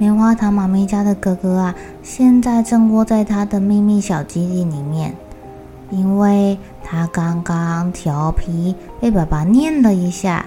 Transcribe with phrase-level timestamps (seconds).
[0.00, 5.14] 棉花糖妈咪家的哥哥啊，现在正窝在他的秘密小基地里面，
[5.90, 10.46] 因为他刚刚调皮被爸爸念了一下，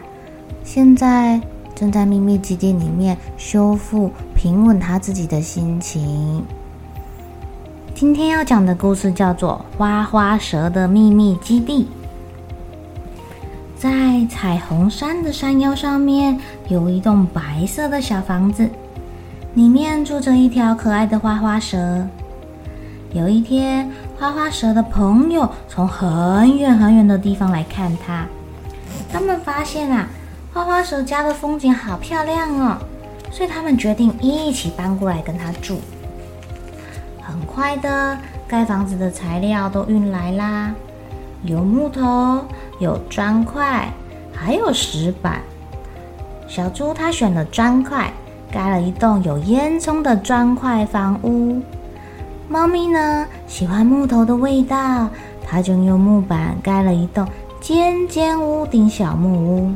[0.64, 1.40] 现在
[1.76, 6.44] 正在秘密基地里面修复平稳他自己的心情。
[7.94, 11.84] 今天要讲的故事叫做《花花蛇的秘密基地》。
[13.78, 16.40] 在彩虹山的山腰上面，
[16.70, 18.68] 有一栋白色的小房子。
[19.56, 22.08] 里面住着一条可爱的花花蛇。
[23.12, 28.26] 有一天，花花蛇的朋友从很远很远的地方来看它，
[29.12, 30.08] 他们发现啊，
[30.52, 32.78] 花花蛇家的风景好漂亮哦，
[33.30, 35.80] 所以他们决定一起搬过来跟它住。
[37.22, 40.74] 很快的，盖房子的材料都运来啦，
[41.44, 42.44] 有木头，
[42.80, 43.94] 有砖块，
[44.34, 45.42] 还有石板。
[46.48, 48.12] 小猪它选了砖块。
[48.54, 51.60] 盖了一栋有烟囱的砖块房屋。
[52.48, 55.10] 猫咪呢，喜欢木头的味道，
[55.44, 57.28] 它就用木板盖了一栋
[57.60, 59.72] 尖尖屋顶小木屋。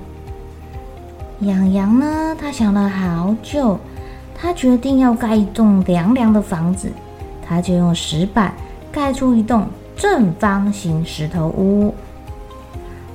[1.40, 3.80] 养羊呢，它想了好久，
[4.40, 6.92] 它决定要盖一栋凉凉的房子，
[7.44, 8.54] 它就用石板
[8.92, 11.96] 盖出一栋正方形石头屋。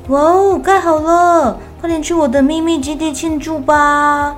[0.08, 1.56] 哇哦，盖好了！
[1.80, 4.36] 快点去我的秘密基地庆祝吧！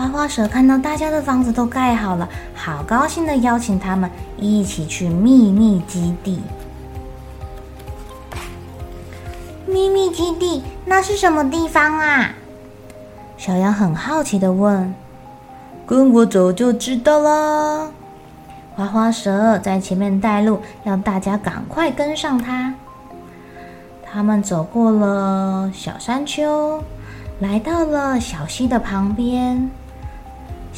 [0.00, 6.40] 花花蛇看到大家的房子都盖好了，好高兴的邀请他们一起去秘密基地。
[9.66, 12.30] 秘密基地那是什么地方啊？
[13.36, 14.94] 小羊很好奇的问。
[15.86, 17.90] 跟我走就知道了。
[18.74, 22.72] 花花蛇在前面带路，要大家赶快跟上它。
[24.02, 26.82] 他们走过了小山丘，
[27.40, 29.70] 来到了小溪的旁边。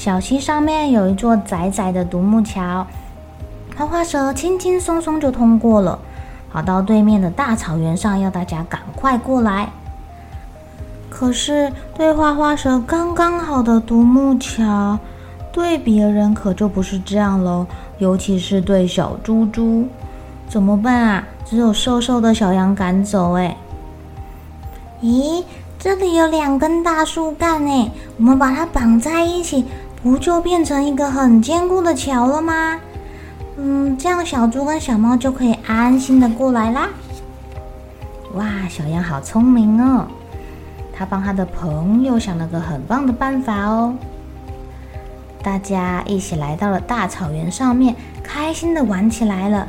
[0.03, 2.85] 小溪上面有一座窄窄的独木桥，
[3.77, 5.97] 花花蛇轻轻松松就通过了，
[6.53, 9.71] 跑到对面的大草原上，要大家赶快过来。
[11.09, 14.99] 可是对花花蛇刚刚好的独木桥，
[15.53, 17.65] 对别人可就不是这样喽，
[17.99, 19.87] 尤其是对小猪猪，
[20.49, 21.25] 怎么办啊？
[21.45, 23.57] 只有瘦瘦的小羊赶走哎。
[25.01, 25.45] 咦？
[25.79, 29.65] 这里有两根大树干诶，我们把它绑在一起，
[30.03, 32.81] 不就变成一个很坚固的桥了吗？
[33.57, 36.89] 嗯，这样小猪跟小猫就可以安心的过来啦。
[38.35, 40.07] 哇，小羊好聪明哦，
[40.93, 43.95] 他帮他的朋友想了个很棒的办法哦。
[45.43, 49.69] 大家一起来到了大草原上面，开心的玩起来了，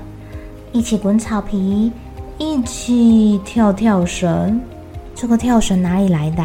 [0.72, 1.92] 一起滚草皮，
[2.38, 4.62] 一起跳跳绳。
[5.14, 6.44] 这个跳绳哪里来的？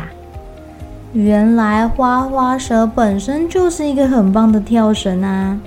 [1.13, 5.59] 原来花花蛇本身就是一个很棒的跳绳啊！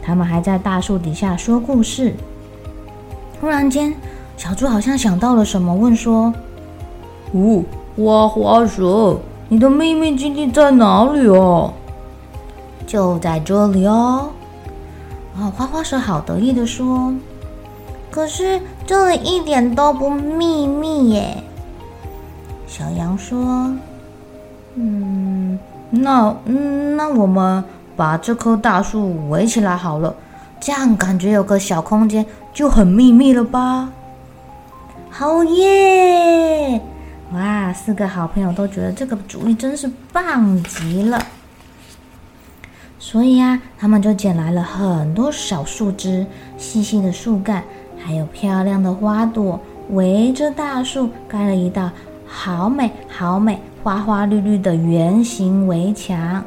[0.00, 2.14] 他们还在大树底下说故事。
[3.40, 3.92] 突然间，
[4.36, 6.32] 小猪好像想到了什么，问说
[7.34, 7.64] ：“哦，
[7.96, 9.18] 花花蛇，
[9.48, 11.72] 你的秘密基地在哪里哦
[12.86, 14.30] ？”“就在这里哦。”
[15.36, 17.12] 哦，花花蛇好得意的说
[18.12, 21.42] ：“可是这里一点都不秘密耶。”
[22.68, 23.74] 小羊说
[24.74, 25.58] ：“嗯，
[25.90, 27.62] 那嗯，那我们
[27.96, 30.14] 把这棵大树围起来好了，
[30.60, 33.90] 这样感觉有个小空间就很秘密了吧？”
[35.10, 36.80] 好耶！
[37.34, 41.22] 哇，四个好朋友都觉得这个主意真是棒极了。
[42.98, 46.26] 所以呀，他们就捡来了很多小树枝、
[46.56, 47.62] 细细的树干，
[47.98, 49.60] 还有漂亮的花朵，
[49.90, 51.90] 围着大树盖了一道。
[52.26, 56.44] 好美，好美，花花绿绿的圆形围墙。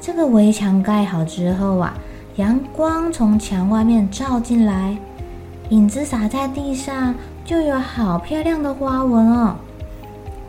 [0.00, 1.94] 这个围墙盖好之后啊，
[2.36, 4.96] 阳光从墙外面照进来，
[5.68, 7.14] 影子洒在地上，
[7.44, 9.54] 就有好漂亮的花纹哦。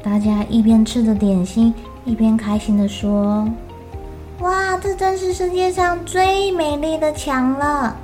[0.01, 1.73] 大家一边吃着点心，
[2.05, 3.47] 一边开心地说
[4.39, 7.95] ：“哇，这真是世界上最美丽的墙了！”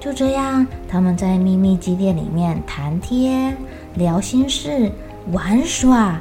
[0.00, 3.56] 就这样，他们在秘密基地里面谈天、
[3.94, 4.90] 聊心事、
[5.30, 6.20] 玩耍，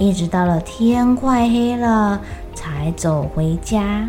[0.00, 2.20] 一直到了天快黑了
[2.54, 4.08] 才走回家。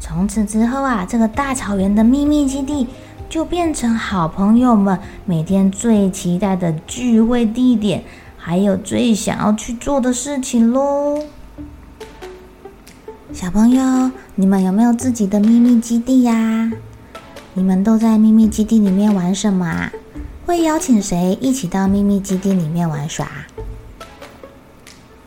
[0.00, 2.88] 从此之后啊，这个大草原的秘密基地
[3.28, 8.02] 就变成好朋友们每天最期待的聚会地点，
[8.38, 11.22] 还有最想要去做的事情喽。
[13.30, 16.72] 小朋友，你们有没有自己的秘密基地呀？
[17.52, 19.92] 你们都在秘密基地里面玩什么啊？
[20.46, 23.28] 会邀请谁一起到秘密基地里面玩耍？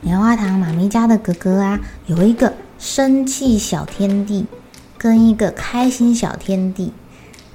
[0.02, 4.46] 棉花糖妈咪家的哥哥啊，有一个生气小天地。
[4.98, 6.94] 跟一个开心小天地，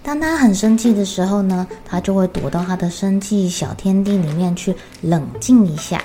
[0.03, 6.03] 当他很生气的时候呢，他就会躲到他的生气小天地里面去冷静一下，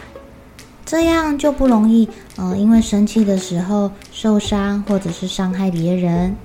[0.86, 6.36] 这样就不容易，呃，因为生气的时候受伤或者是伤害别人。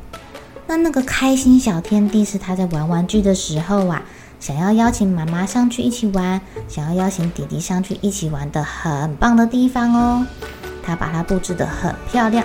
[0.66, 4.02] 那那个开心小天地是他在玩玩具的时候啊，
[4.38, 10.26] 想要邀请妈妈上去一起玩，想要邀请弟弟上去一起玩的很棒的地方哦。
[10.82, 12.44] 他把它布置得很漂亮。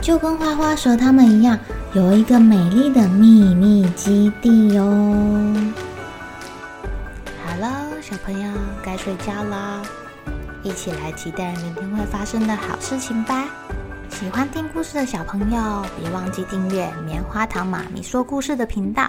[0.00, 1.58] 就跟花花蛇他们一样，
[1.92, 5.72] 有一个美丽的秘密基地哦。
[7.44, 8.52] 好了，小朋友
[8.84, 9.82] 该睡觉了，
[10.62, 13.44] 一起来期待明天会发生的好事情吧。
[14.10, 19.08] 喜欢听故事的小朋友，别忘记订阅棉花糖妈咪说故事的频道。